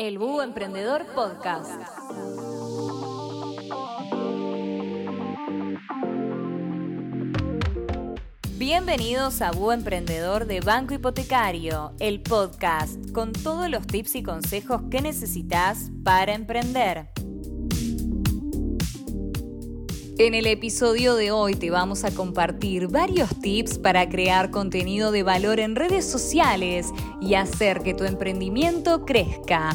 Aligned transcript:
El 0.00 0.16
Búho 0.16 0.42
Emprendedor 0.42 1.04
Podcast. 1.14 1.78
Bienvenidos 8.56 9.42
a 9.42 9.50
Búho 9.50 9.74
Emprendedor 9.74 10.46
de 10.46 10.62
Banco 10.62 10.94
Hipotecario, 10.94 11.92
el 12.00 12.22
podcast 12.22 13.12
con 13.12 13.32
todos 13.32 13.68
los 13.68 13.86
tips 13.86 14.14
y 14.14 14.22
consejos 14.22 14.80
que 14.90 15.02
necesitas 15.02 15.90
para 16.02 16.32
emprender. 16.32 17.10
En 20.22 20.34
el 20.34 20.46
episodio 20.46 21.14
de 21.14 21.30
hoy 21.32 21.54
te 21.54 21.70
vamos 21.70 22.04
a 22.04 22.10
compartir 22.10 22.88
varios 22.88 23.30
tips 23.40 23.78
para 23.78 24.06
crear 24.10 24.50
contenido 24.50 25.12
de 25.12 25.22
valor 25.22 25.60
en 25.60 25.74
redes 25.74 26.04
sociales 26.04 26.88
y 27.22 27.36
hacer 27.36 27.80
que 27.80 27.94
tu 27.94 28.04
emprendimiento 28.04 29.06
crezca. 29.06 29.74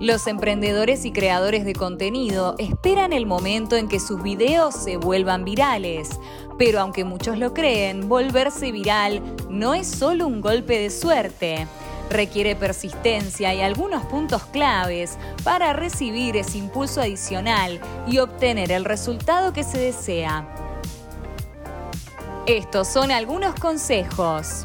Los 0.00 0.26
emprendedores 0.26 1.04
y 1.04 1.12
creadores 1.12 1.64
de 1.64 1.74
contenido 1.74 2.56
esperan 2.58 3.12
el 3.12 3.26
momento 3.26 3.76
en 3.76 3.86
que 3.86 4.00
sus 4.00 4.20
videos 4.24 4.74
se 4.74 4.96
vuelvan 4.96 5.44
virales, 5.44 6.10
pero 6.58 6.80
aunque 6.80 7.04
muchos 7.04 7.38
lo 7.38 7.54
creen, 7.54 8.08
volverse 8.08 8.72
viral 8.72 9.22
no 9.50 9.72
es 9.72 9.86
solo 9.86 10.26
un 10.26 10.40
golpe 10.40 10.80
de 10.80 10.90
suerte 10.90 11.68
requiere 12.12 12.56
persistencia 12.56 13.54
y 13.54 13.60
algunos 13.60 14.04
puntos 14.06 14.44
claves 14.46 15.18
para 15.44 15.72
recibir 15.72 16.36
ese 16.36 16.58
impulso 16.58 17.00
adicional 17.00 17.80
y 18.06 18.18
obtener 18.18 18.72
el 18.72 18.84
resultado 18.84 19.52
que 19.52 19.64
se 19.64 19.78
desea. 19.78 20.46
Estos 22.46 22.88
son 22.88 23.10
algunos 23.10 23.54
consejos. 23.54 24.64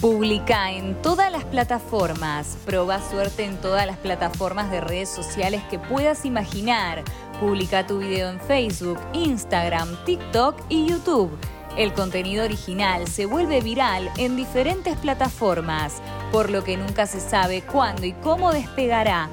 Publica 0.00 0.72
en 0.72 1.00
todas 1.02 1.30
las 1.30 1.44
plataformas. 1.44 2.56
Proba 2.64 3.00
suerte 3.10 3.44
en 3.44 3.60
todas 3.60 3.86
las 3.86 3.98
plataformas 3.98 4.70
de 4.70 4.80
redes 4.80 5.10
sociales 5.10 5.62
que 5.70 5.78
puedas 5.78 6.24
imaginar. 6.24 7.04
Publica 7.38 7.86
tu 7.86 7.98
video 7.98 8.30
en 8.30 8.40
Facebook, 8.40 8.98
Instagram, 9.12 10.04
TikTok 10.04 10.56
y 10.68 10.86
YouTube 10.86 11.30
el 11.76 11.92
contenido 11.92 12.44
original 12.44 13.06
se 13.06 13.26
vuelve 13.26 13.60
viral 13.60 14.10
en 14.18 14.36
diferentes 14.36 14.96
plataformas, 14.96 16.02
por 16.32 16.50
lo 16.50 16.64
que 16.64 16.76
nunca 16.76 17.06
se 17.06 17.20
sabe 17.20 17.62
cuándo 17.62 18.04
y 18.04 18.12
cómo 18.12 18.52
despegará. 18.52 19.28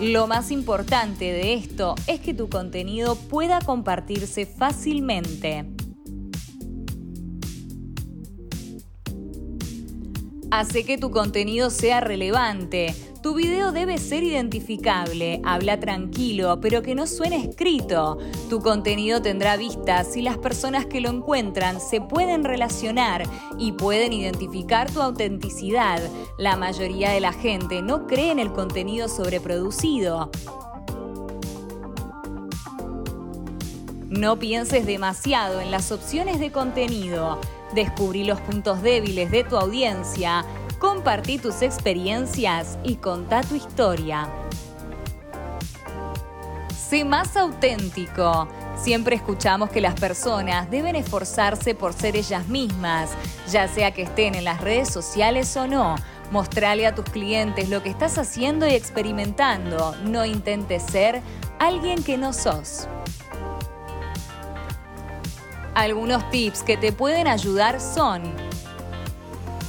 Lo 0.00 0.26
más 0.26 0.50
importante 0.50 1.32
de 1.32 1.54
esto 1.54 1.94
es 2.06 2.20
que 2.20 2.34
tu 2.34 2.48
contenido 2.48 3.16
pueda 3.16 3.60
compartirse 3.60 4.46
fácilmente. 4.46 5.64
Hace 10.50 10.84
que 10.84 10.98
tu 10.98 11.10
contenido 11.10 11.68
sea 11.70 12.00
relevante. 12.00 12.94
Tu 13.28 13.34
video 13.34 13.72
debe 13.72 13.98
ser 13.98 14.22
identificable, 14.22 15.42
habla 15.44 15.78
tranquilo, 15.78 16.62
pero 16.62 16.80
que 16.80 16.94
no 16.94 17.06
suene 17.06 17.36
escrito. 17.36 18.16
Tu 18.48 18.62
contenido 18.62 19.20
tendrá 19.20 19.58
vistas 19.58 20.14
si 20.14 20.22
las 20.22 20.38
personas 20.38 20.86
que 20.86 21.02
lo 21.02 21.10
encuentran 21.10 21.78
se 21.78 22.00
pueden 22.00 22.42
relacionar 22.42 23.24
y 23.58 23.72
pueden 23.72 24.14
identificar 24.14 24.90
tu 24.90 25.02
autenticidad. 25.02 26.00
La 26.38 26.56
mayoría 26.56 27.10
de 27.10 27.20
la 27.20 27.34
gente 27.34 27.82
no 27.82 28.06
cree 28.06 28.30
en 28.30 28.38
el 28.38 28.50
contenido 28.50 29.08
sobreproducido. 29.08 30.30
No 34.08 34.38
pienses 34.38 34.86
demasiado 34.86 35.60
en 35.60 35.70
las 35.70 35.92
opciones 35.92 36.40
de 36.40 36.50
contenido. 36.50 37.38
Descubrí 37.74 38.24
los 38.24 38.40
puntos 38.40 38.80
débiles 38.80 39.30
de 39.30 39.44
tu 39.44 39.58
audiencia, 39.58 40.46
compartí 40.78 41.38
tus 41.38 41.62
experiencias 41.62 42.78
y 42.84 42.96
contá 42.96 43.42
tu 43.42 43.54
historia. 43.54 44.28
Sé 46.88 47.04
más 47.04 47.36
auténtico. 47.36 48.48
Siempre 48.76 49.16
escuchamos 49.16 49.70
que 49.70 49.80
las 49.80 49.94
personas 49.94 50.70
deben 50.70 50.96
esforzarse 50.96 51.74
por 51.74 51.92
ser 51.92 52.16
ellas 52.16 52.46
mismas, 52.48 53.10
ya 53.50 53.66
sea 53.68 53.90
que 53.92 54.02
estén 54.02 54.34
en 54.34 54.44
las 54.44 54.60
redes 54.60 54.88
sociales 54.88 55.54
o 55.56 55.66
no. 55.66 55.96
Mostrale 56.30 56.86
a 56.86 56.94
tus 56.94 57.04
clientes 57.06 57.68
lo 57.68 57.82
que 57.82 57.90
estás 57.90 58.16
haciendo 58.18 58.66
y 58.66 58.74
experimentando. 58.74 59.96
No 60.04 60.24
intentes 60.24 60.82
ser 60.82 61.20
alguien 61.58 62.02
que 62.02 62.16
no 62.16 62.32
sos. 62.32 62.86
Algunos 65.74 66.28
tips 66.30 66.62
que 66.62 66.76
te 66.76 66.92
pueden 66.92 67.26
ayudar 67.26 67.80
son 67.80 68.22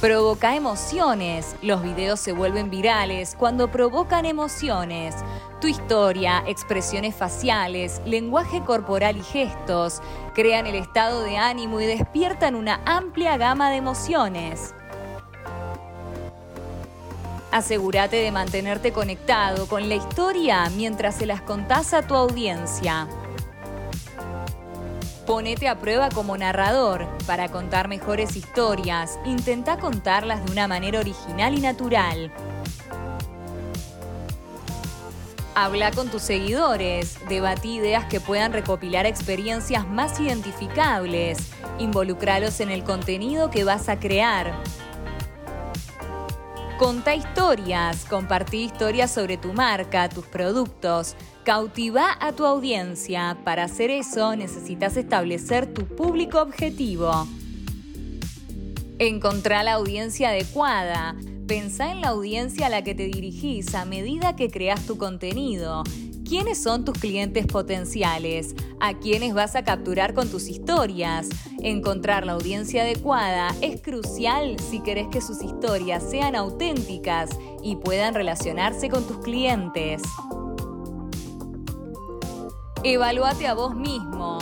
Provoca 0.00 0.56
emociones. 0.56 1.56
Los 1.60 1.82
videos 1.82 2.20
se 2.20 2.32
vuelven 2.32 2.70
virales 2.70 3.36
cuando 3.38 3.70
provocan 3.70 4.24
emociones. 4.24 5.14
Tu 5.60 5.66
historia, 5.66 6.42
expresiones 6.46 7.14
faciales, 7.14 8.00
lenguaje 8.06 8.62
corporal 8.64 9.18
y 9.18 9.22
gestos 9.22 10.00
crean 10.34 10.66
el 10.66 10.76
estado 10.76 11.22
de 11.22 11.36
ánimo 11.36 11.82
y 11.82 11.84
despiertan 11.84 12.54
una 12.54 12.80
amplia 12.86 13.36
gama 13.36 13.68
de 13.68 13.76
emociones. 13.76 14.74
Asegúrate 17.52 18.16
de 18.16 18.32
mantenerte 18.32 18.92
conectado 18.92 19.68
con 19.68 19.86
la 19.90 19.96
historia 19.96 20.70
mientras 20.76 21.16
se 21.16 21.26
las 21.26 21.42
contás 21.42 21.92
a 21.92 22.06
tu 22.06 22.14
audiencia. 22.14 23.06
Ponete 25.26 25.68
a 25.68 25.78
prueba 25.78 26.08
como 26.08 26.36
narrador. 26.36 27.06
Para 27.26 27.48
contar 27.48 27.88
mejores 27.88 28.36
historias, 28.36 29.18
intenta 29.24 29.78
contarlas 29.78 30.44
de 30.44 30.52
una 30.52 30.66
manera 30.66 30.98
original 30.98 31.56
y 31.56 31.60
natural. 31.60 32.32
Habla 35.54 35.90
con 35.90 36.08
tus 36.08 36.22
seguidores, 36.22 37.18
debatí 37.28 37.76
ideas 37.76 38.06
que 38.06 38.20
puedan 38.20 38.52
recopilar 38.52 39.04
experiencias 39.04 39.86
más 39.86 40.18
identificables, 40.18 41.50
involucralos 41.78 42.60
en 42.60 42.70
el 42.70 42.82
contenido 42.82 43.50
que 43.50 43.64
vas 43.64 43.88
a 43.88 43.98
crear. 43.98 44.54
Conta 46.80 47.14
historias, 47.14 48.06
compartí 48.06 48.62
historias 48.62 49.10
sobre 49.10 49.36
tu 49.36 49.52
marca, 49.52 50.08
tus 50.08 50.24
productos, 50.24 51.14
Cautiva 51.44 52.16
a 52.18 52.32
tu 52.32 52.46
audiencia. 52.46 53.36
Para 53.44 53.64
hacer 53.64 53.90
eso 53.90 54.34
necesitas 54.34 54.96
establecer 54.96 55.66
tu 55.74 55.84
público 55.84 56.40
objetivo. 56.40 57.28
Encontrá 58.98 59.62
la 59.62 59.74
audiencia 59.74 60.30
adecuada. 60.30 61.16
Pensá 61.46 61.92
en 61.92 62.00
la 62.00 62.08
audiencia 62.08 62.66
a 62.66 62.70
la 62.70 62.82
que 62.82 62.94
te 62.94 63.04
dirigís 63.04 63.74
a 63.74 63.84
medida 63.84 64.34
que 64.34 64.50
creas 64.50 64.86
tu 64.86 64.96
contenido. 64.96 65.84
¿Quiénes 66.30 66.62
son 66.62 66.84
tus 66.84 66.96
clientes 66.96 67.44
potenciales? 67.48 68.54
¿A 68.78 68.94
quiénes 68.94 69.34
vas 69.34 69.56
a 69.56 69.64
capturar 69.64 70.14
con 70.14 70.30
tus 70.30 70.46
historias? 70.46 71.28
Encontrar 71.60 72.24
la 72.24 72.34
audiencia 72.34 72.82
adecuada 72.82 73.52
es 73.60 73.82
crucial 73.82 74.56
si 74.60 74.78
querés 74.78 75.08
que 75.08 75.22
sus 75.22 75.42
historias 75.42 76.08
sean 76.08 76.36
auténticas 76.36 77.30
y 77.64 77.74
puedan 77.74 78.14
relacionarse 78.14 78.88
con 78.88 79.08
tus 79.08 79.18
clientes. 79.18 80.02
Evalúate 82.84 83.48
a 83.48 83.54
vos 83.54 83.74
mismo. 83.74 84.38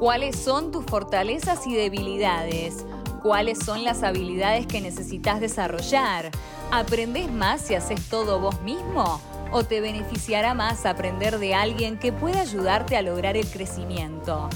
¿Cuáles 0.00 0.36
son 0.36 0.72
tus 0.72 0.84
fortalezas 0.84 1.64
y 1.68 1.76
debilidades? 1.76 2.84
¿Cuáles 3.22 3.60
son 3.60 3.84
las 3.84 4.02
habilidades 4.02 4.66
que 4.66 4.80
necesitas 4.80 5.38
desarrollar? 5.38 6.32
¿Aprendés 6.72 7.30
más 7.30 7.60
si 7.60 7.76
haces 7.76 8.08
todo 8.08 8.40
vos 8.40 8.60
mismo? 8.62 9.20
¿O 9.56 9.62
te 9.62 9.80
beneficiará 9.80 10.52
más 10.52 10.84
aprender 10.84 11.38
de 11.38 11.54
alguien 11.54 11.96
que 11.96 12.12
pueda 12.12 12.40
ayudarte 12.40 12.96
a 12.96 13.02
lograr 13.02 13.36
el 13.36 13.46
crecimiento? 13.46 14.50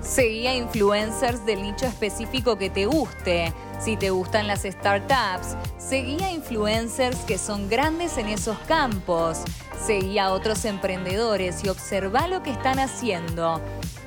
Seguí 0.00 0.46
a 0.46 0.54
influencers 0.54 1.44
del 1.44 1.62
nicho 1.62 1.84
específico 1.84 2.56
que 2.56 2.70
te 2.70 2.86
guste. 2.86 3.52
Si 3.80 3.96
te 3.96 4.10
gustan 4.10 4.46
las 4.46 4.62
startups, 4.62 5.56
seguí 5.76 6.22
a 6.22 6.30
influencers 6.30 7.18
que 7.24 7.36
son 7.36 7.68
grandes 7.68 8.16
en 8.16 8.28
esos 8.28 8.56
campos. 8.60 9.40
Seguí 9.84 10.20
a 10.20 10.30
otros 10.30 10.64
emprendedores 10.64 11.64
y 11.64 11.68
observa 11.68 12.28
lo 12.28 12.44
que 12.44 12.52
están 12.52 12.78
haciendo. 12.78 13.60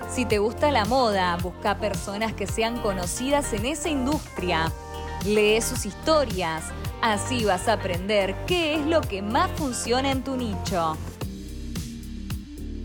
Si 0.10 0.24
te 0.24 0.40
gusta 0.40 0.72
la 0.72 0.86
moda, 0.86 1.38
busca 1.44 1.78
personas 1.78 2.32
que 2.32 2.48
sean 2.48 2.80
conocidas 2.80 3.52
en 3.52 3.66
esa 3.66 3.90
industria. 3.90 4.72
Lee 5.26 5.62
sus 5.62 5.86
historias. 5.86 6.64
Así 7.02 7.46
vas 7.46 7.68
a 7.68 7.74
aprender 7.74 8.36
qué 8.48 8.76
es 8.76 8.86
lo 8.86 9.02
que 9.02 9.22
más 9.22 9.52
funciona 9.52 10.12
en 10.12 10.24
tu 10.24 10.36
nicho. 10.36 10.98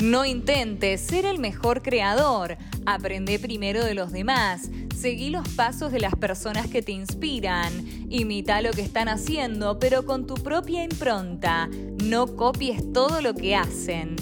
No 0.03 0.27
intentes 0.27 1.01
ser 1.01 1.25
el 1.25 1.39
mejor 1.39 1.83
creador. 1.83 2.59
Aprende 2.85 3.39
primero 3.39 3.83
de 3.83 3.95
los 3.95 4.13
demás. 4.13 4.69
Seguí 4.95 5.31
los 5.31 5.49
pasos 5.49 5.93
de 5.93 6.01
las 6.01 6.15
personas 6.15 6.67
que 6.67 6.83
te 6.83 6.93
inspiran. 6.93 7.73
Imita 8.11 8.61
lo 8.61 8.73
que 8.73 8.83
están 8.83 9.09
haciendo, 9.09 9.79
pero 9.79 10.05
con 10.05 10.27
tu 10.27 10.35
propia 10.35 10.85
impronta. 10.85 11.71
No 12.05 12.37
copies 12.37 12.93
todo 12.93 13.23
lo 13.23 13.35
que 13.35 13.57
hacen. 13.57 14.17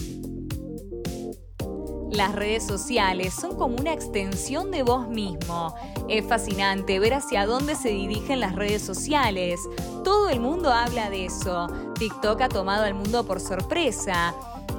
Las 2.12 2.32
redes 2.32 2.64
sociales 2.64 3.34
son 3.34 3.56
como 3.56 3.76
una 3.76 3.92
extensión 3.92 4.70
de 4.70 4.84
vos 4.84 5.08
mismo. 5.08 5.74
Es 6.08 6.26
fascinante 6.26 6.98
ver 6.98 7.14
hacia 7.14 7.46
dónde 7.46 7.74
se 7.74 7.88
dirigen 7.88 8.40
las 8.40 8.54
redes 8.54 8.82
sociales. 8.82 9.60
Todo 10.04 10.28
el 10.28 10.38
mundo 10.38 10.70
habla 10.70 11.08
de 11.08 11.26
eso. 11.26 11.68
TikTok 11.98 12.42
ha 12.42 12.48
tomado 12.48 12.84
al 12.84 12.94
mundo 12.94 13.24
por 13.24 13.40
sorpresa. 13.40 14.34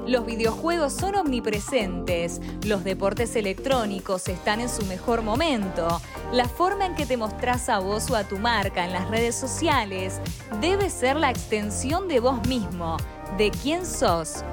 Los 0.05 0.27
videojuegos 0.27 0.93
son 0.93 1.15
omnipresentes, 1.15 2.39
los 2.63 2.83
deportes 2.83 3.35
electrónicos 3.35 4.27
están 4.27 4.59
en 4.59 4.69
su 4.69 4.85
mejor 4.85 5.23
momento. 5.23 5.99
La 6.31 6.47
forma 6.47 6.85
en 6.85 6.93
que 6.93 7.07
te 7.07 7.17
mostrás 7.17 7.69
a 7.69 7.79
vos 7.79 8.11
o 8.11 8.15
a 8.15 8.23
tu 8.23 8.37
marca 8.37 8.85
en 8.85 8.93
las 8.93 9.09
redes 9.09 9.33
sociales 9.35 10.21
debe 10.61 10.91
ser 10.91 11.15
la 11.15 11.31
extensión 11.31 12.07
de 12.07 12.19
vos 12.19 12.47
mismo, 12.47 12.97
de 13.35 13.49
quién 13.49 13.83
sos. 13.83 14.43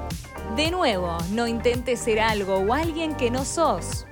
De 0.55 0.71
nuevo, 0.71 1.17
no 1.31 1.45
intentes 1.45 1.99
ser 1.99 2.19
algo 2.19 2.55
o 2.55 2.73
alguien 2.73 3.15
que 3.15 3.29
no 3.29 3.45
sos. 3.45 4.07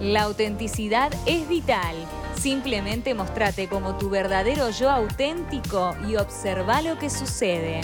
La 0.00 0.24
autenticidad 0.24 1.10
es 1.24 1.48
vital. 1.48 1.96
Simplemente 2.38 3.14
mostrate 3.14 3.66
como 3.66 3.96
tu 3.96 4.10
verdadero 4.10 4.68
yo 4.68 4.90
auténtico 4.90 5.96
y 6.06 6.16
observa 6.16 6.82
lo 6.82 6.98
que 6.98 7.08
sucede. 7.08 7.80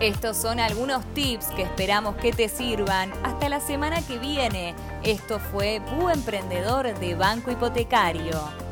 Estos 0.00 0.38
son 0.38 0.60
algunos 0.60 1.04
tips 1.12 1.46
que 1.48 1.62
esperamos 1.62 2.16
que 2.16 2.32
te 2.32 2.48
sirvan. 2.48 3.12
Hasta 3.22 3.50
la 3.50 3.60
semana 3.60 4.00
que 4.06 4.18
viene. 4.18 4.74
Esto 5.02 5.38
fue 5.38 5.80
Bu 5.80 6.08
Emprendedor 6.08 6.98
de 6.98 7.14
Banco 7.14 7.50
Hipotecario. 7.50 8.63